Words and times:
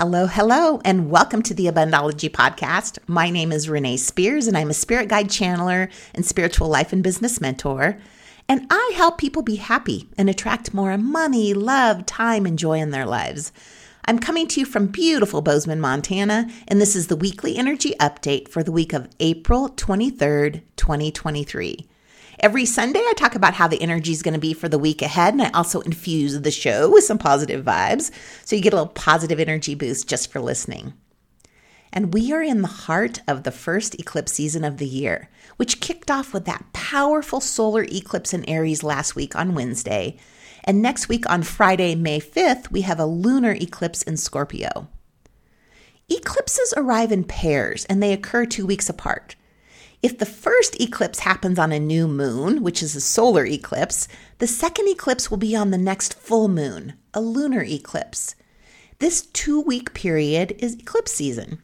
Hello, 0.00 0.28
hello, 0.28 0.80
and 0.84 1.10
welcome 1.10 1.42
to 1.42 1.52
the 1.52 1.66
Abundology 1.66 2.30
Podcast. 2.30 3.00
My 3.08 3.30
name 3.30 3.50
is 3.50 3.68
Renee 3.68 3.96
Spears, 3.96 4.46
and 4.46 4.56
I'm 4.56 4.70
a 4.70 4.72
spirit 4.72 5.08
guide 5.08 5.26
channeler 5.26 5.90
and 6.14 6.24
spiritual 6.24 6.68
life 6.68 6.92
and 6.92 7.02
business 7.02 7.40
mentor. 7.40 7.98
And 8.48 8.64
I 8.70 8.92
help 8.94 9.18
people 9.18 9.42
be 9.42 9.56
happy 9.56 10.08
and 10.16 10.30
attract 10.30 10.72
more 10.72 10.96
money, 10.96 11.52
love, 11.52 12.06
time, 12.06 12.46
and 12.46 12.56
joy 12.56 12.78
in 12.78 12.92
their 12.92 13.06
lives. 13.06 13.50
I'm 14.04 14.20
coming 14.20 14.46
to 14.46 14.60
you 14.60 14.66
from 14.66 14.86
beautiful 14.86 15.42
Bozeman, 15.42 15.80
Montana, 15.80 16.48
and 16.68 16.80
this 16.80 16.94
is 16.94 17.08
the 17.08 17.16
weekly 17.16 17.56
energy 17.56 17.94
update 17.98 18.46
for 18.46 18.62
the 18.62 18.70
week 18.70 18.92
of 18.92 19.08
April 19.18 19.68
23rd, 19.70 20.62
2023. 20.76 21.88
Every 22.40 22.66
Sunday, 22.66 23.00
I 23.00 23.14
talk 23.16 23.34
about 23.34 23.54
how 23.54 23.66
the 23.66 23.82
energy 23.82 24.12
is 24.12 24.22
going 24.22 24.34
to 24.34 24.40
be 24.40 24.54
for 24.54 24.68
the 24.68 24.78
week 24.78 25.02
ahead, 25.02 25.34
and 25.34 25.42
I 25.42 25.50
also 25.50 25.80
infuse 25.80 26.40
the 26.40 26.52
show 26.52 26.88
with 26.88 27.02
some 27.02 27.18
positive 27.18 27.64
vibes. 27.64 28.12
So 28.44 28.54
you 28.54 28.62
get 28.62 28.72
a 28.72 28.76
little 28.76 28.92
positive 28.92 29.40
energy 29.40 29.74
boost 29.74 30.08
just 30.08 30.30
for 30.30 30.40
listening. 30.40 30.92
And 31.92 32.14
we 32.14 32.32
are 32.32 32.42
in 32.42 32.62
the 32.62 32.68
heart 32.68 33.22
of 33.26 33.42
the 33.42 33.50
first 33.50 33.98
eclipse 33.98 34.34
season 34.34 34.62
of 34.62 34.76
the 34.76 34.86
year, 34.86 35.28
which 35.56 35.80
kicked 35.80 36.12
off 36.12 36.32
with 36.32 36.44
that 36.44 36.72
powerful 36.72 37.40
solar 37.40 37.82
eclipse 37.82 38.32
in 38.32 38.48
Aries 38.48 38.84
last 38.84 39.16
week 39.16 39.34
on 39.34 39.56
Wednesday. 39.56 40.16
And 40.62 40.80
next 40.80 41.08
week 41.08 41.28
on 41.28 41.42
Friday, 41.42 41.96
May 41.96 42.20
5th, 42.20 42.70
we 42.70 42.82
have 42.82 43.00
a 43.00 43.06
lunar 43.06 43.52
eclipse 43.52 44.02
in 44.02 44.16
Scorpio. 44.16 44.86
Eclipses 46.08 46.72
arrive 46.76 47.10
in 47.10 47.24
pairs 47.24 47.84
and 47.86 48.00
they 48.00 48.12
occur 48.12 48.46
two 48.46 48.64
weeks 48.64 48.88
apart. 48.88 49.34
If 50.00 50.18
the 50.18 50.26
first 50.26 50.80
eclipse 50.80 51.20
happens 51.20 51.58
on 51.58 51.72
a 51.72 51.80
new 51.80 52.06
moon, 52.06 52.62
which 52.62 52.84
is 52.84 52.94
a 52.94 53.00
solar 53.00 53.44
eclipse, 53.44 54.06
the 54.38 54.46
second 54.46 54.86
eclipse 54.88 55.28
will 55.28 55.38
be 55.38 55.56
on 55.56 55.72
the 55.72 55.78
next 55.78 56.14
full 56.14 56.46
moon, 56.46 56.94
a 57.12 57.20
lunar 57.20 57.64
eclipse. 57.64 58.36
This 59.00 59.22
two 59.22 59.60
week 59.60 59.94
period 59.94 60.54
is 60.60 60.74
eclipse 60.74 61.12
season. 61.12 61.58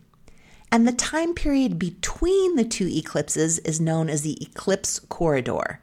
And 0.73 0.87
the 0.87 0.93
time 0.93 1.35
period 1.35 1.79
between 1.79 2.57
the 2.57 2.65
two 2.65 2.89
eclipses 2.89 3.61
is 3.61 3.81
known 3.81 4.11
as 4.11 4.23
the 4.23 4.43
eclipse 4.43 4.99
corridor. 4.99 5.81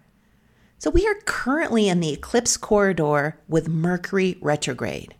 So 0.77 0.89
we 0.89 1.07
are 1.07 1.15
currently 1.25 1.87
in 1.87 2.01
the 2.01 2.11
eclipse 2.11 2.57
corridor 2.57 3.39
with 3.47 3.69
Mercury 3.69 4.37
retrograde. 4.41 5.15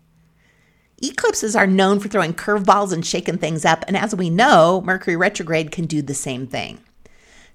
Eclipses 1.02 1.56
are 1.56 1.68
known 1.68 2.02
for 2.02 2.10
throwing 2.10 2.34
curveballs 2.34 2.92
and 2.92 3.06
shaking 3.06 3.38
things 3.38 3.64
up, 3.64 3.86
and 3.88 3.96
as 3.96 4.14
we 4.14 4.30
know, 4.30 4.82
Mercury 4.86 5.16
retrograde 5.16 5.72
can 5.72 5.86
do 5.86 6.02
the 6.02 6.14
same 6.14 6.46
thing. 6.46 6.80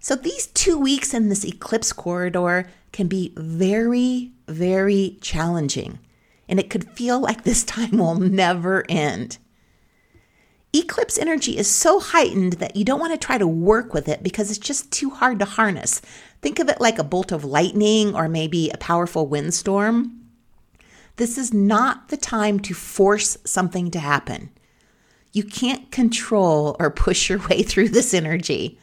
So 0.07 0.15
these 0.15 0.47
two 0.47 0.79
weeks 0.79 1.13
in 1.13 1.31
this 1.31 1.45
eclipse 1.45 1.93
corridor 1.93 2.69
can 2.93 3.09
be 3.09 3.33
very, 3.37 4.31
very 4.47 5.19
challenging, 5.21 5.99
and 6.49 6.61
it 6.61 6.71
could 6.71 6.89
feel 6.93 7.19
like 7.19 7.43
this 7.43 7.65
time 7.65 7.99
will 7.99 8.15
never 8.15 8.85
end. 8.89 9.39
Eclipse 10.73 11.19
energy 11.19 11.59
is 11.59 11.67
so 11.69 11.99
heightened 11.99 12.53
that 12.53 12.77
you 12.77 12.85
don't 12.85 13.01
want 13.01 13.21
to 13.21 13.27
try 13.27 13.37
to 13.37 13.49
work 13.49 13.93
with 13.93 14.09
it 14.09 14.23
because 14.23 14.49
it's 14.49 14.61
just 14.61 14.93
too 14.93 15.11
hard 15.11 15.41
to 15.41 15.45
harness. 15.45 16.01
Think 16.41 16.61
of 16.61 16.69
it 16.69 16.81
like 16.81 17.01
a 17.01 17.03
bolt 17.03 17.33
of 17.33 17.45
lightning 17.45 18.15
or 18.15 18.29
maybe 18.29 18.71
a 18.71 18.79
powerful 18.79 19.27
windstorm. 19.27 20.21
This 21.17 21.37
is 21.37 21.53
not 21.53 22.11
the 22.11 22.17
time 22.17 22.61
to 22.61 22.75
force 22.75 23.39
something 23.45 23.91
to 23.91 23.99
happen. 23.99 24.51
You 25.33 25.43
can't 25.43 25.91
control 25.91 26.77
or 26.79 26.93
push 26.93 27.29
your 27.29 27.41
way 27.49 27.65
through 27.65 27.89
this 27.89 28.15
energy. 28.15 28.79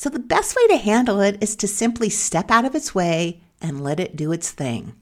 So 0.00 0.08
the 0.08 0.18
best 0.18 0.56
way 0.56 0.66
to 0.68 0.78
handle 0.78 1.20
it 1.20 1.36
is 1.42 1.54
to 1.56 1.68
simply 1.68 2.08
step 2.08 2.50
out 2.50 2.64
of 2.64 2.74
its 2.74 2.94
way 2.94 3.42
and 3.60 3.84
let 3.84 4.00
it 4.00 4.16
do 4.16 4.32
its 4.32 4.50
thing. 4.50 4.94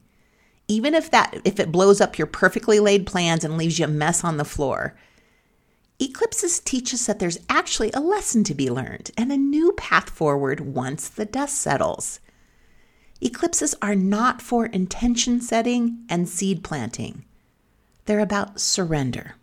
Even 0.67 0.93
if 0.93 1.09
that 1.11 1.39
if 1.45 1.57
it 1.57 1.71
blows 1.71 2.01
up 2.01 2.17
your 2.17 2.27
perfectly 2.27 2.81
laid 2.81 3.05
plans 3.07 3.45
and 3.45 3.55
leaves 3.55 3.79
you 3.79 3.85
a 3.85 3.87
mess 3.87 4.25
on 4.25 4.35
the 4.35 4.43
floor. 4.43 4.97
Eclipses 5.99 6.59
teach 6.59 6.93
us 6.93 7.05
that 7.05 7.19
there's 7.19 7.39
actually 7.47 7.93
a 7.93 8.01
lesson 8.01 8.43
to 8.43 8.53
be 8.53 8.69
learned 8.69 9.11
and 9.17 9.31
a 9.31 9.37
new 9.37 9.71
path 9.77 10.09
forward 10.09 10.59
once 10.59 11.07
the 11.07 11.23
dust 11.23 11.55
settles. 11.55 12.19
Eclipses 13.21 13.73
are 13.81 13.95
not 13.95 14.41
for 14.41 14.65
intention 14.65 15.39
setting 15.39 16.03
and 16.09 16.27
seed 16.27 16.61
planting. 16.61 17.23
They're 18.03 18.19
about 18.19 18.59
surrender. 18.59 19.35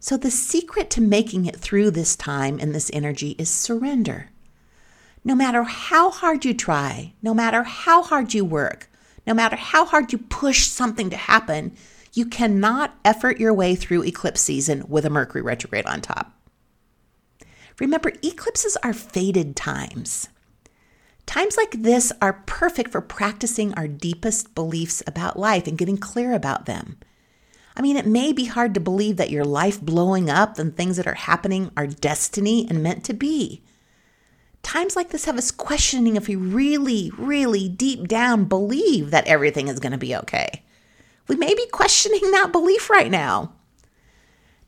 So, 0.00 0.16
the 0.16 0.32
secret 0.32 0.90
to 0.90 1.00
making 1.00 1.46
it 1.46 1.54
through 1.54 1.92
this 1.92 2.16
time 2.16 2.58
and 2.60 2.74
this 2.74 2.90
energy 2.92 3.36
is 3.38 3.48
surrender. 3.48 4.31
No 5.24 5.34
matter 5.34 5.62
how 5.62 6.10
hard 6.10 6.44
you 6.44 6.52
try, 6.54 7.14
no 7.22 7.32
matter 7.32 7.62
how 7.62 8.02
hard 8.02 8.34
you 8.34 8.44
work, 8.44 8.90
no 9.26 9.34
matter 9.34 9.56
how 9.56 9.84
hard 9.84 10.12
you 10.12 10.18
push 10.18 10.66
something 10.66 11.10
to 11.10 11.16
happen, 11.16 11.76
you 12.12 12.26
cannot 12.26 12.98
effort 13.04 13.38
your 13.38 13.54
way 13.54 13.74
through 13.74 14.02
eclipse 14.04 14.40
season 14.40 14.84
with 14.88 15.06
a 15.06 15.10
Mercury 15.10 15.42
retrograde 15.42 15.86
on 15.86 16.00
top. 16.00 16.32
Remember, 17.78 18.12
eclipses 18.22 18.76
are 18.82 18.92
fated 18.92 19.56
times. 19.56 20.28
Times 21.24 21.56
like 21.56 21.70
this 21.70 22.12
are 22.20 22.42
perfect 22.46 22.90
for 22.90 23.00
practicing 23.00 23.72
our 23.74 23.88
deepest 23.88 24.54
beliefs 24.54 25.02
about 25.06 25.38
life 25.38 25.66
and 25.66 25.78
getting 25.78 25.96
clear 25.96 26.34
about 26.34 26.66
them. 26.66 26.98
I 27.76 27.80
mean, 27.80 27.96
it 27.96 28.06
may 28.06 28.32
be 28.32 28.44
hard 28.44 28.74
to 28.74 28.80
believe 28.80 29.16
that 29.16 29.30
your 29.30 29.44
life 29.44 29.80
blowing 29.80 30.28
up 30.28 30.58
and 30.58 30.76
things 30.76 30.96
that 30.96 31.06
are 31.06 31.14
happening 31.14 31.70
are 31.76 31.86
destiny 31.86 32.66
and 32.68 32.82
meant 32.82 33.04
to 33.04 33.14
be. 33.14 33.62
Times 34.62 34.94
like 34.96 35.10
this 35.10 35.24
have 35.24 35.36
us 35.38 35.50
questioning 35.50 36.16
if 36.16 36.28
we 36.28 36.36
really, 36.36 37.10
really 37.18 37.68
deep 37.68 38.06
down 38.08 38.44
believe 38.44 39.10
that 39.10 39.26
everything 39.26 39.68
is 39.68 39.80
going 39.80 39.92
to 39.92 39.98
be 39.98 40.14
okay. 40.14 40.62
We 41.28 41.36
may 41.36 41.54
be 41.54 41.66
questioning 41.72 42.30
that 42.30 42.52
belief 42.52 42.88
right 42.88 43.10
now. 43.10 43.52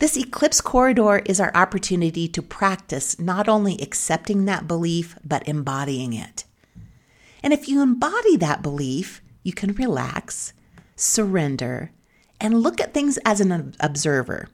This 0.00 0.16
eclipse 0.16 0.60
corridor 0.60 1.18
is 1.24 1.40
our 1.40 1.52
opportunity 1.54 2.26
to 2.28 2.42
practice 2.42 3.18
not 3.18 3.48
only 3.48 3.80
accepting 3.80 4.44
that 4.44 4.66
belief, 4.66 5.16
but 5.24 5.46
embodying 5.48 6.12
it. 6.12 6.44
And 7.42 7.52
if 7.52 7.68
you 7.68 7.80
embody 7.80 8.36
that 8.38 8.62
belief, 8.62 9.22
you 9.42 9.52
can 9.52 9.72
relax, 9.74 10.52
surrender, 10.96 11.92
and 12.40 12.60
look 12.60 12.80
at 12.80 12.92
things 12.92 13.18
as 13.24 13.40
an 13.40 13.74
observer. 13.78 14.48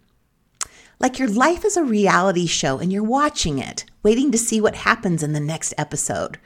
Like 0.98 1.18
your 1.18 1.28
life 1.28 1.64
is 1.64 1.76
a 1.76 1.84
reality 1.84 2.46
show 2.46 2.78
and 2.78 2.92
you're 2.92 3.02
watching 3.02 3.58
it, 3.58 3.84
waiting 4.02 4.30
to 4.32 4.38
see 4.38 4.60
what 4.60 4.74
happens 4.76 5.22
in 5.22 5.32
the 5.32 5.40
next 5.40 5.74
episode. 5.76 6.38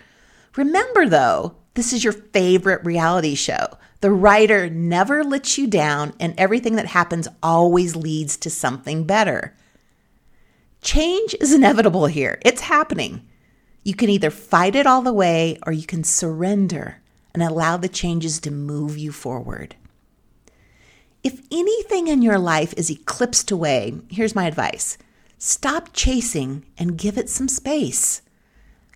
Remember, 0.56 1.08
though, 1.08 1.56
this 1.74 1.92
is 1.92 2.04
your 2.04 2.12
favorite 2.12 2.84
reality 2.84 3.34
show. 3.34 3.66
The 4.00 4.10
writer 4.10 4.68
never 4.68 5.24
lets 5.24 5.58
you 5.58 5.66
down, 5.66 6.14
and 6.20 6.34
everything 6.38 6.76
that 6.76 6.86
happens 6.86 7.26
always 7.42 7.96
leads 7.96 8.36
to 8.38 8.50
something 8.50 9.04
better. 9.04 9.56
Change 10.82 11.34
is 11.40 11.52
inevitable 11.52 12.06
here, 12.06 12.38
it's 12.44 12.62
happening. 12.62 13.26
You 13.82 13.94
can 13.94 14.10
either 14.10 14.30
fight 14.30 14.74
it 14.74 14.86
all 14.86 15.02
the 15.02 15.12
way 15.12 15.58
or 15.66 15.72
you 15.72 15.86
can 15.86 16.04
surrender 16.04 17.02
and 17.34 17.42
allow 17.42 17.76
the 17.76 17.88
changes 17.88 18.40
to 18.40 18.50
move 18.50 18.96
you 18.96 19.12
forward. 19.12 19.74
If 21.22 21.40
anything 21.50 22.08
in 22.08 22.22
your 22.22 22.38
life 22.38 22.74
is 22.76 22.90
eclipsed 22.90 23.50
away, 23.50 23.94
here's 24.08 24.34
my 24.34 24.46
advice 24.46 24.98
stop 25.44 25.90
chasing 25.92 26.64
and 26.78 26.96
give 26.96 27.18
it 27.18 27.28
some 27.28 27.48
space. 27.48 28.22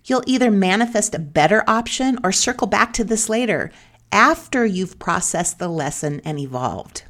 You'll 0.05 0.23
either 0.25 0.49
manifest 0.49 1.13
a 1.13 1.19
better 1.19 1.63
option 1.67 2.17
or 2.23 2.31
circle 2.31 2.65
back 2.65 2.91
to 2.93 3.03
this 3.03 3.29
later 3.29 3.71
after 4.11 4.65
you've 4.65 4.97
processed 4.97 5.59
the 5.59 5.67
lesson 5.67 6.21
and 6.25 6.39
evolved. 6.39 7.03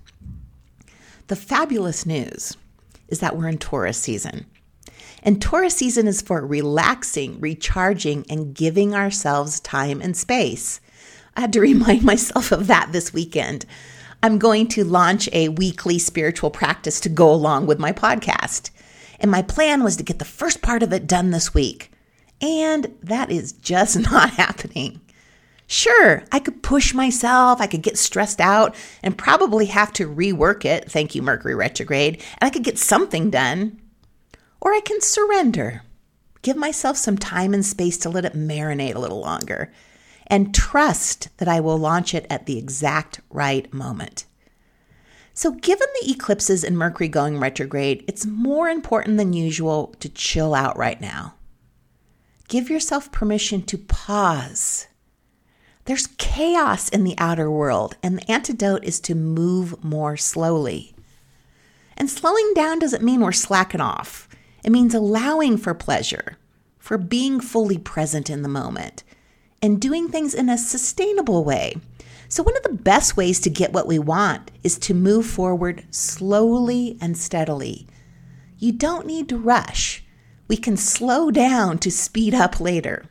The 1.28 1.38
fabulous 1.38 2.06
news 2.06 2.58
is 3.08 3.22
that 3.22 3.38
we're 3.38 3.48
in 3.48 3.60
Taurus 3.60 3.98
season. 3.98 4.46
And 5.24 5.42
Taurus 5.42 5.78
season 5.78 6.06
is 6.06 6.22
for 6.22 6.46
relaxing, 6.46 7.40
recharging, 7.40 8.26
and 8.30 8.54
giving 8.54 8.94
ourselves 8.94 9.62
time 9.62 10.02
and 10.02 10.18
space. 10.18 10.82
I 11.38 11.42
had 11.42 11.54
to 11.54 11.62
remind 11.62 12.04
myself 12.04 12.52
of 12.52 12.68
that 12.68 12.92
this 12.92 13.14
weekend. 13.14 13.66
I'm 14.22 14.38
going 14.38 14.68
to 14.70 14.84
launch 14.84 15.30
a 15.32 15.48
weekly 15.48 15.98
spiritual 15.98 16.52
practice 16.52 17.00
to 17.00 17.10
go 17.10 17.32
along 17.32 17.68
with 17.68 17.80
my 17.80 17.94
podcast. 17.94 18.72
And 19.20 19.30
my 19.30 19.42
plan 19.42 19.84
was 19.84 19.98
to 19.98 20.04
get 20.04 20.20
the 20.20 20.26
first 20.26 20.62
part 20.62 20.84
of 20.84 20.94
it 20.94 21.08
done 21.08 21.32
this 21.32 21.54
week. 21.54 21.92
And 22.42 22.96
that 23.04 23.32
is 23.32 23.52
just 23.54 23.98
not 24.12 24.32
happening. 24.32 25.02
Sure, 25.68 26.24
I 26.32 26.40
could 26.40 26.64
push 26.64 26.96
myself, 26.96 27.62
I 27.62 27.68
could 27.68 27.84
get 27.84 27.98
stressed 27.98 28.42
out 28.42 28.76
and 29.04 29.16
probably 29.16 29.68
have 29.68 29.94
to 29.94 30.12
rework 30.12 30.66
it, 30.66 30.90
thank 30.90 31.14
you, 31.14 31.22
Mercury 31.22 31.54
retrograde, 31.54 32.16
and 32.16 32.48
I 32.48 32.50
could 32.50 32.64
get 32.64 32.80
something 32.80 33.30
done. 33.30 33.80
Or 34.60 34.74
I 34.74 34.80
can 34.80 35.00
surrender, 35.00 35.84
give 36.42 36.58
myself 36.58 36.98
some 36.98 37.20
time 37.20 37.54
and 37.54 37.64
space 37.64 38.00
to 38.00 38.10
let 38.10 38.26
it 38.26 38.34
marinate 38.34 38.96
a 38.96 39.00
little 39.00 39.20
longer 39.20 39.72
and 40.26 40.56
trust 40.56 41.30
that 41.38 41.48
I 41.48 41.60
will 41.60 41.78
launch 41.78 42.14
it 42.14 42.26
at 42.30 42.46
the 42.46 42.58
exact 42.58 43.20
right 43.30 43.72
moment. 43.74 44.26
So, 45.40 45.52
given 45.52 45.88
the 46.02 46.12
eclipses 46.12 46.66
and 46.66 46.78
Mercury 46.78 47.08
going 47.08 47.40
retrograde, 47.40 48.04
it's 48.10 48.26
more 48.26 48.68
important 48.68 49.16
than 49.16 49.32
usual 49.32 49.96
to 50.02 50.10
chill 50.10 50.54
out 50.54 50.78
right 50.78 51.00
now. 51.00 51.36
Give 52.50 52.70
yourself 52.70 53.14
permission 53.14 53.62
to 53.62 53.78
pause. 53.78 54.88
There's 55.86 56.08
chaos 56.18 56.90
in 56.90 57.06
the 57.06 57.16
outer 57.18 57.50
world, 57.50 57.96
and 58.04 58.18
the 58.18 58.30
antidote 58.30 58.84
is 58.84 59.00
to 59.00 59.16
move 59.16 59.82
more 59.82 60.18
slowly. 60.18 60.94
And 61.96 62.10
slowing 62.10 62.52
down 62.54 62.80
doesn't 62.80 63.02
mean 63.02 63.22
we're 63.22 63.32
slacking 63.32 63.80
off, 63.80 64.28
it 64.66 64.74
means 64.74 64.94
allowing 64.94 65.56
for 65.56 65.74
pleasure, 65.74 66.38
for 66.80 66.98
being 66.98 67.40
fully 67.40 67.78
present 67.78 68.30
in 68.30 68.42
the 68.42 68.50
moment, 68.50 69.06
and 69.62 69.80
doing 69.80 70.10
things 70.10 70.34
in 70.34 70.50
a 70.50 70.58
sustainable 70.58 71.46
way. 71.46 71.78
So, 72.32 72.44
one 72.44 72.56
of 72.56 72.62
the 72.62 72.74
best 72.74 73.18
ways 73.18 73.40
to 73.42 73.50
get 73.50 73.74
what 73.74 73.88
we 73.88 73.98
want 73.98 74.52
is 74.64 74.78
to 74.80 74.94
move 74.94 75.26
forward 75.26 75.84
slowly 75.90 76.96
and 77.02 77.18
steadily. 77.18 77.88
You 78.60 78.72
don't 78.72 79.08
need 79.08 79.28
to 79.30 79.38
rush. 79.38 80.04
We 80.48 80.56
can 80.56 80.78
slow 80.78 81.32
down 81.32 81.80
to 81.80 81.90
speed 81.90 82.36
up 82.36 82.60
later. 82.60 83.06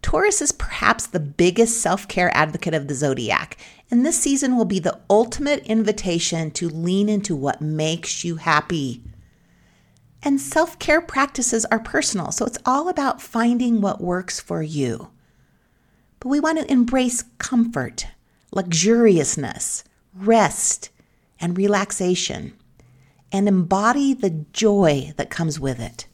Taurus 0.00 0.40
is 0.40 0.52
perhaps 0.52 1.06
the 1.06 1.20
biggest 1.20 1.82
self 1.82 2.08
care 2.08 2.34
advocate 2.34 2.72
of 2.72 2.88
the 2.88 2.94
zodiac, 2.94 3.58
and 3.90 4.04
this 4.04 4.18
season 4.18 4.56
will 4.56 4.64
be 4.64 4.78
the 4.78 4.98
ultimate 5.10 5.62
invitation 5.66 6.50
to 6.52 6.70
lean 6.70 7.10
into 7.10 7.36
what 7.36 7.60
makes 7.60 8.24
you 8.24 8.36
happy. 8.36 9.02
And 10.22 10.40
self 10.40 10.78
care 10.78 11.02
practices 11.02 11.66
are 11.66 11.78
personal, 11.78 12.32
so 12.32 12.46
it's 12.46 12.58
all 12.64 12.88
about 12.88 13.20
finding 13.20 13.82
what 13.82 14.00
works 14.00 14.40
for 14.40 14.62
you. 14.62 15.10
But 16.20 16.28
we 16.28 16.40
want 16.40 16.58
to 16.58 16.70
embrace 16.70 17.24
comfort, 17.38 18.06
luxuriousness, 18.52 19.84
rest, 20.14 20.90
and 21.40 21.56
relaxation, 21.56 22.54
and 23.30 23.46
embody 23.46 24.14
the 24.14 24.44
joy 24.52 25.12
that 25.16 25.30
comes 25.30 25.60
with 25.60 25.78
it. 25.80 26.06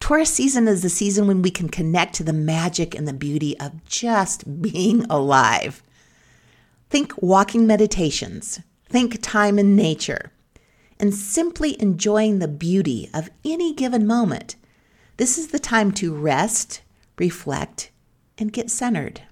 Taurus 0.00 0.32
season 0.32 0.68
is 0.68 0.82
the 0.82 0.88
season 0.88 1.26
when 1.26 1.42
we 1.42 1.50
can 1.50 1.68
connect 1.68 2.14
to 2.14 2.24
the 2.24 2.32
magic 2.32 2.94
and 2.94 3.08
the 3.08 3.12
beauty 3.12 3.58
of 3.58 3.84
just 3.84 4.62
being 4.62 5.04
alive. 5.10 5.82
Think 6.88 7.12
walking 7.20 7.66
meditations, 7.66 8.60
think 8.86 9.18
time 9.20 9.58
in 9.58 9.74
nature, 9.74 10.32
and 11.00 11.14
simply 11.14 11.80
enjoying 11.80 12.38
the 12.38 12.48
beauty 12.48 13.10
of 13.12 13.30
any 13.44 13.74
given 13.74 14.06
moment. 14.06 14.56
This 15.16 15.36
is 15.36 15.48
the 15.48 15.58
time 15.58 15.92
to 15.92 16.14
rest, 16.14 16.82
reflect, 17.18 17.90
and 18.38 18.52
get 18.52 18.70
centered. 18.70 19.22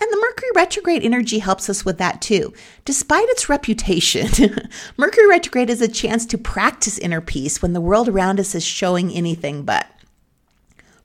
And 0.00 0.10
the 0.10 0.16
Mercury 0.16 0.48
retrograde 0.56 1.04
energy 1.04 1.40
helps 1.40 1.68
us 1.68 1.84
with 1.84 1.98
that 1.98 2.22
too. 2.22 2.54
Despite 2.86 3.28
its 3.28 3.50
reputation, 3.50 4.56
Mercury 4.96 5.28
retrograde 5.28 5.68
is 5.68 5.82
a 5.82 5.88
chance 5.88 6.24
to 6.26 6.38
practice 6.38 6.96
inner 6.96 7.20
peace 7.20 7.60
when 7.60 7.74
the 7.74 7.82
world 7.82 8.08
around 8.08 8.40
us 8.40 8.54
is 8.54 8.64
showing 8.64 9.12
anything 9.12 9.62
but. 9.62 9.86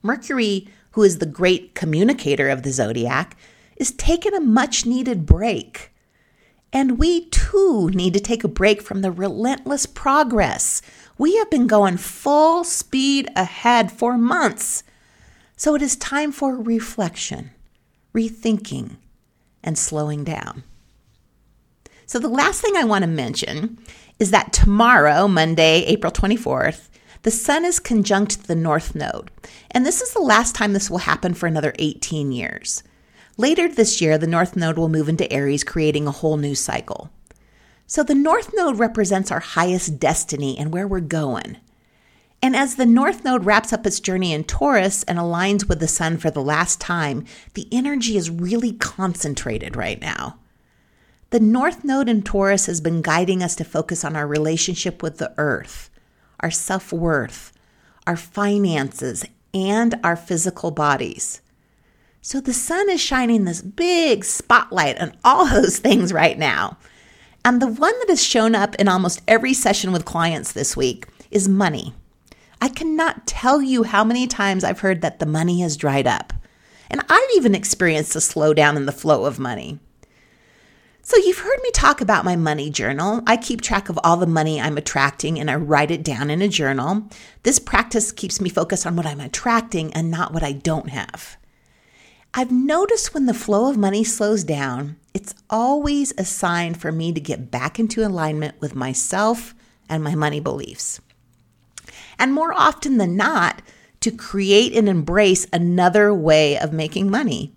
Mercury, 0.02 0.70
who 0.92 1.04
is 1.04 1.18
the 1.18 1.26
great 1.26 1.76
communicator 1.76 2.48
of 2.48 2.64
the 2.64 2.72
zodiac, 2.72 3.36
is 3.76 3.92
taking 3.92 4.34
a 4.34 4.40
much 4.40 4.86
needed 4.86 5.26
break. 5.26 5.92
And 6.72 6.98
we 6.98 7.28
too 7.30 7.90
need 7.94 8.14
to 8.14 8.20
take 8.22 8.46
a 8.46 8.50
break 8.50 8.82
from 8.82 9.02
the 9.02 9.12
relentless 9.12 9.86
progress. 9.86 10.82
We 11.18 11.36
have 11.38 11.50
been 11.50 11.68
going 11.68 11.98
full 11.98 12.64
speed 12.64 13.30
ahead 13.36 13.92
for 13.92 14.18
months. 14.18 14.84
So 15.56 15.76
it 15.76 15.82
is 15.82 15.96
time 15.96 16.32
for 16.32 16.56
reflection 16.56 17.52
rethinking, 18.16 18.96
and 19.64 19.78
slowing 19.78 20.24
down. 20.24 20.64
So, 22.06 22.20
the 22.20 22.30
last 22.30 22.62
thing 22.62 22.76
I 22.78 22.86
want 22.86 23.04
to 23.04 23.10
mention 23.10 23.78
is 24.20 24.32
that 24.32 24.54
tomorrow, 24.54 25.28
Monday, 25.28 25.84
April 25.86 26.12
24th, 26.12 26.88
the 27.24 27.32
sun 27.32 27.66
is 27.66 27.80
conjunct 27.80 28.48
the 28.48 28.56
North 28.56 28.96
Node. 28.96 29.32
And 29.72 29.86
this 29.86 30.02
is 30.02 30.14
the 30.14 30.22
last 30.22 30.56
time 30.56 30.74
this 30.74 30.90
will 30.90 31.00
happen 31.00 31.34
for 31.34 31.48
another 31.48 31.74
18 31.80 32.32
years. 32.32 32.84
Later 33.38 33.68
this 33.68 34.00
year, 34.00 34.18
the 34.18 34.28
North 34.28 34.56
Node 34.56 34.78
will 34.78 34.88
move 34.88 35.10
into 35.10 35.32
Aries, 35.34 35.64
creating 35.64 36.08
a 36.08 36.12
whole 36.12 36.38
new 36.38 36.56
cycle. 36.56 37.10
So, 37.88 38.04
the 38.04 38.16
North 38.16 38.52
Node 38.54 38.80
represents 38.80 39.32
our 39.32 39.40
highest 39.40 40.00
destiny 40.00 40.58
and 40.58 40.72
where 40.72 40.88
we're 40.88 41.02
going. 41.02 41.58
And 42.46 42.56
as 42.56 42.76
the 42.76 42.86
North 42.86 43.26
Node 43.26 43.44
wraps 43.44 43.74
up 43.74 43.88
its 43.88 44.00
journey 44.00 44.32
in 44.32 44.44
Taurus 44.44 45.02
and 45.06 45.18
aligns 45.18 45.68
with 45.68 45.80
the 45.80 45.88
Sun 45.88 46.20
for 46.20 46.30
the 46.30 46.44
last 46.44 46.80
time, 46.80 47.26
the 47.56 47.68
energy 47.72 48.18
is 48.18 48.30
really 48.30 48.74
concentrated 48.74 49.76
right 49.76 50.00
now. 50.00 50.38
The 51.32 51.40
North 51.40 51.84
Node 51.84 52.08
in 52.08 52.22
Taurus 52.22 52.68
has 52.68 52.82
been 52.82 53.02
guiding 53.02 53.42
us 53.42 53.56
to 53.56 53.64
focus 53.64 54.06
on 54.06 54.16
our 54.16 54.28
relationship 54.28 55.02
with 55.02 55.18
the 55.18 55.34
Earth, 55.40 55.90
our 56.40 56.52
self 56.52 56.94
worth, 56.94 57.52
our 58.06 58.16
finances, 58.16 59.26
and 59.52 59.96
our 60.04 60.16
physical 60.16 60.70
bodies. 60.70 61.42
So 62.22 62.40
the 62.40 62.54
sun 62.54 62.92
is 62.92 63.02
shining 63.02 63.46
this 63.46 63.64
big 63.64 64.24
spotlight 64.24 65.02
on 65.02 65.18
all 65.24 65.48
those 65.50 65.80
things 65.80 66.14
right 66.14 66.38
now. 66.38 66.78
And 67.44 67.60
the 67.60 67.66
one 67.66 68.00
that 68.02 68.10
has 68.10 68.24
shown 68.24 68.54
up 68.54 68.76
in 68.76 68.88
almost 68.88 69.24
every 69.28 69.56
session 69.56 69.92
with 69.92 70.06
clients 70.06 70.52
this 70.52 70.78
week 70.78 71.08
is 71.32 71.50
money. 71.50 71.96
I 72.62 72.70
cannot 72.70 73.28
tell 73.28 73.62
you 73.62 73.84
how 73.84 74.04
many 74.04 74.28
times 74.28 74.64
I've 74.64 74.80
heard 74.80 75.02
that 75.02 75.20
the 75.20 75.26
money 75.26 75.62
has 75.62 75.78
dried 75.78 76.08
up. 76.08 76.34
And 76.90 77.02
I've 77.10 77.30
even 77.36 77.56
experienced 77.56 78.16
a 78.16 78.20
slowdown 78.20 78.76
in 78.78 78.86
the 78.86 78.92
flow 78.92 79.26
of 79.26 79.40
money. 79.40 79.80
So, 81.02 81.18
you've 81.18 81.38
heard 81.38 81.60
me 81.62 81.70
talk 81.72 82.02
about 82.02 82.26
my 82.26 82.36
money 82.36 82.72
journal. 82.72 83.22
I 83.28 83.38
keep 83.38 83.62
track 83.62 83.90
of 83.90 84.00
all 84.04 84.18
the 84.18 84.26
money 84.26 84.60
I'm 84.60 84.78
attracting 84.78 85.40
and 85.40 85.52
I 85.52 85.56
write 85.56 85.92
it 85.92 86.04
down 86.04 86.32
in 86.32 86.42
a 86.42 86.48
journal. 86.48 87.08
This 87.44 87.60
practice 87.60 88.12
keeps 88.12 88.42
me 88.42 88.50
focused 88.50 88.88
on 88.88 88.96
what 88.96 89.06
I'm 89.06 89.20
attracting 89.20 89.94
and 89.94 90.10
not 90.10 90.34
what 90.34 90.42
I 90.42 90.54
don't 90.54 90.90
have. 90.90 91.38
I've 92.34 92.52
noticed 92.52 93.14
when 93.14 93.28
the 93.28 93.36
flow 93.36 93.70
of 93.70 93.78
money 93.78 94.04
slows 94.04 94.44
down, 94.44 94.98
it's 95.14 95.36
always 95.48 96.12
a 96.18 96.26
sign 96.26 96.74
for 96.74 96.92
me 96.92 97.14
to 97.14 97.22
get 97.22 97.52
back 97.52 97.78
into 97.78 98.06
alignment 98.06 98.60
with 98.60 98.74
myself 98.74 99.54
and 99.88 100.04
my 100.04 100.16
money 100.16 100.40
beliefs 100.40 101.00
and 102.18 102.34
more 102.34 102.54
often 102.54 102.98
than 102.98 103.16
not, 103.16 103.62
to 104.02 104.12
create 104.12 104.76
and 104.76 104.88
embrace 104.88 105.48
another 105.52 106.14
way 106.14 106.58
of 106.58 106.72
making 106.72 107.10
money. 107.10 107.54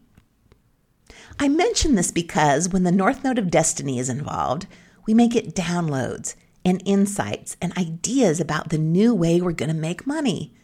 I 1.39 1.49
mention 1.49 1.95
this 1.95 2.11
because 2.11 2.69
when 2.69 2.85
the 2.85 2.93
North 2.93 3.23
Node 3.23 3.39
of 3.39 3.51
Destiny 3.51 3.99
is 3.99 4.09
involved, 4.09 4.67
we 5.07 5.15
may 5.15 5.29
get 5.29 5.55
downloads 5.55 6.35
and 6.65 6.83
insights 6.85 7.57
and 7.63 7.77
ideas 7.79 8.41
about 8.41 8.71
the 8.71 8.79
new 8.79 9.15
way 9.15 9.41
we're 9.41 9.53
going 9.53 9.69
to 9.69 9.75
make 9.75 10.07
money. 10.07 10.55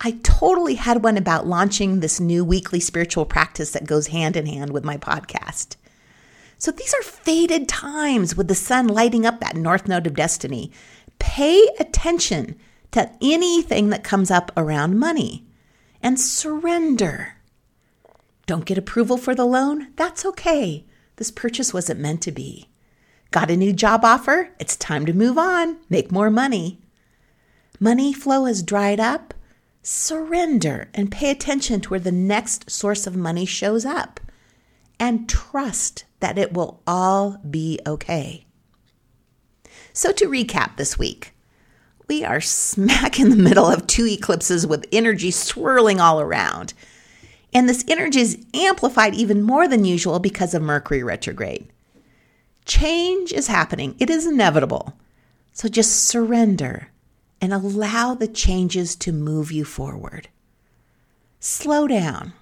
I 0.00 0.18
totally 0.22 0.74
had 0.74 1.04
one 1.04 1.16
about 1.16 1.46
launching 1.46 2.00
this 2.00 2.18
new 2.20 2.44
weekly 2.44 2.80
spiritual 2.80 3.24
practice 3.26 3.72
that 3.72 3.86
goes 3.86 4.08
hand 4.08 4.36
in 4.36 4.46
hand 4.46 4.72
with 4.72 4.84
my 4.84 4.96
podcast. 4.96 5.76
So 6.58 6.70
these 6.70 6.94
are 6.94 7.02
fated 7.02 7.68
times 7.68 8.36
with 8.36 8.48
the 8.48 8.54
sun 8.54 8.88
lighting 8.88 9.26
up 9.26 9.40
that 9.40 9.56
North 9.56 9.86
Node 9.86 10.06
of 10.06 10.14
Destiny. 10.14 10.72
Pay 11.18 11.66
attention 11.78 12.56
to 12.94 13.10
anything 13.20 13.88
that 13.88 14.04
comes 14.04 14.30
up 14.30 14.52
around 14.56 15.00
money 15.00 15.44
and 16.00 16.20
surrender. 16.20 17.34
Don't 18.46 18.64
get 18.64 18.78
approval 18.78 19.16
for 19.16 19.34
the 19.34 19.44
loan? 19.44 19.88
That's 19.96 20.24
okay. 20.24 20.84
This 21.16 21.32
purchase 21.32 21.74
wasn't 21.74 21.98
meant 21.98 22.22
to 22.22 22.30
be. 22.30 22.68
Got 23.32 23.50
a 23.50 23.56
new 23.56 23.72
job 23.72 24.04
offer? 24.04 24.50
It's 24.60 24.76
time 24.76 25.06
to 25.06 25.12
move 25.12 25.36
on, 25.36 25.78
make 25.90 26.12
more 26.12 26.30
money. 26.30 26.78
Money 27.80 28.12
flow 28.12 28.44
has 28.44 28.62
dried 28.62 29.00
up? 29.00 29.34
Surrender 29.82 30.88
and 30.94 31.10
pay 31.10 31.32
attention 31.32 31.80
to 31.80 31.88
where 31.88 31.98
the 31.98 32.12
next 32.12 32.70
source 32.70 33.08
of 33.08 33.16
money 33.16 33.44
shows 33.44 33.84
up 33.84 34.20
and 35.00 35.28
trust 35.28 36.04
that 36.20 36.38
it 36.38 36.52
will 36.52 36.80
all 36.86 37.38
be 37.38 37.80
okay. 37.84 38.46
So, 39.92 40.12
to 40.12 40.26
recap 40.26 40.76
this 40.76 40.96
week, 40.96 41.33
we 42.06 42.24
are 42.24 42.40
smack 42.40 43.18
in 43.18 43.30
the 43.30 43.36
middle 43.36 43.66
of 43.66 43.86
two 43.86 44.06
eclipses 44.06 44.66
with 44.66 44.86
energy 44.92 45.30
swirling 45.30 46.00
all 46.00 46.20
around. 46.20 46.74
And 47.52 47.68
this 47.68 47.84
energy 47.88 48.20
is 48.20 48.44
amplified 48.52 49.14
even 49.14 49.42
more 49.42 49.68
than 49.68 49.84
usual 49.84 50.18
because 50.18 50.54
of 50.54 50.62
Mercury 50.62 51.02
retrograde. 51.02 51.68
Change 52.64 53.32
is 53.32 53.46
happening, 53.46 53.94
it 53.98 54.10
is 54.10 54.26
inevitable. 54.26 54.98
So 55.52 55.68
just 55.68 56.06
surrender 56.06 56.88
and 57.40 57.52
allow 57.52 58.14
the 58.14 58.26
changes 58.26 58.96
to 58.96 59.12
move 59.12 59.52
you 59.52 59.64
forward. 59.64 60.28
Slow 61.38 61.86
down, 61.86 62.32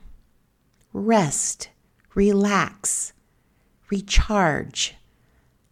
rest, 0.92 1.68
relax, 2.14 3.12
recharge, 3.90 4.94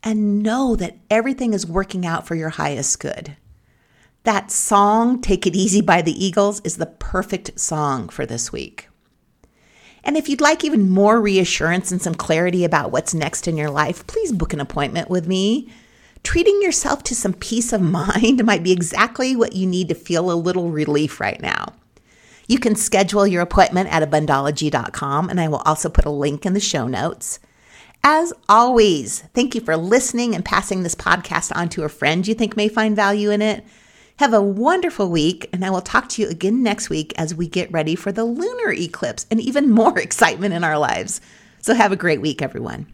and 0.03 0.43
know 0.43 0.77
that 0.77 0.97
everything 1.09 1.55
is 1.55 1.67
working 1.67 2.05
out 2.05 2.27
for 2.27 2.35
your 2.35 2.51
highest 2.51 2.99
good. 3.01 3.37
That 4.25 4.51
song, 4.51 5.23
Take 5.23 5.47
It 5.47 5.57
Easy 5.57 5.81
by 5.81 6.03
the 6.03 6.25
Eagles, 6.25 6.61
is 6.63 6.77
the 6.77 6.87
perfect 6.87 7.59
song 7.59 8.11
for 8.11 8.27
this 8.27 8.53
week. 8.53 8.89
And 10.05 10.17
if 10.17 10.29
you'd 10.29 10.43
like 10.43 10.63
even 10.63 10.91
more 10.91 11.21
reassurance 11.21 11.91
and 11.91 12.03
some 12.03 12.15
clarity 12.15 12.65
about 12.65 12.91
what's 12.91 13.15
next 13.15 13.49
in 13.49 13.57
your 13.57 13.71
life, 13.71 14.07
please 14.07 14.33
book 14.33 14.53
an 14.53 14.61
appointment 14.61 15.09
with 15.09 15.27
me. 15.27 15.73
Treating 16.23 16.61
yourself 16.61 17.03
to 17.05 17.15
some 17.15 17.33
peace 17.33 17.73
of 17.73 17.81
mind 17.81 18.45
might 18.45 18.63
be 18.63 18.73
exactly 18.73 19.35
what 19.35 19.55
you 19.55 19.67
need 19.67 19.89
to 19.89 19.95
feel 19.95 20.31
a 20.31 20.35
little 20.35 20.71
relief 20.71 21.19
right 21.19 21.41
now. 21.41 21.73
You 22.47 22.59
can 22.59 22.75
schedule 22.75 23.27
your 23.27 23.43
appointment 23.43 23.91
at 23.91 24.09
abundology.com, 24.09 25.31
and 25.31 25.41
I 25.41 25.49
will 25.49 25.63
also 25.65 25.89
put 25.89 26.05
a 26.05 26.11
link 26.11 26.45
in 26.45 26.53
the 26.53 26.61
show 26.61 26.87
notes. 26.87 27.39
As 28.03 28.33
always, 28.49 29.21
thank 29.35 29.55
you 29.55 29.61
for 29.61 29.77
listening 29.77 30.35
and 30.35 30.45
passing 30.45 30.83
this 30.83 30.95
podcast 30.95 31.55
on 31.57 31.69
to 31.71 31.85
a 31.85 31.89
friend 31.89 32.27
you 32.27 32.35
think 32.35 32.57
may 32.57 32.69
find 32.69 32.97
value 32.97 33.31
in 33.31 33.41
it. 33.41 33.65
Have 34.21 34.35
a 34.35 34.43
wonderful 34.43 35.09
week, 35.09 35.49
and 35.51 35.65
I 35.65 35.71
will 35.71 35.81
talk 35.81 36.11
to 36.11 36.21
you 36.21 36.29
again 36.29 36.63
next 36.63 36.91
week 36.91 37.15
as 37.17 37.35
we 37.35 37.49
get 37.49 37.73
ready 37.73 37.95
for 37.95 38.13
the 38.13 38.25
lunar 38.25 38.71
eclipse 38.71 39.25
and 39.31 39.41
even 39.41 39.71
more 39.71 39.99
excitement 39.99 40.53
in 40.53 40.63
our 40.63 40.77
lives. 40.77 41.23
So, 41.63 41.73
have 41.73 41.91
a 41.91 41.97
great 41.97 42.21
week, 42.21 42.43
everyone. 42.43 42.87